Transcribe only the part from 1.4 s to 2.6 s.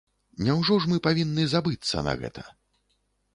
забыцца на гэта.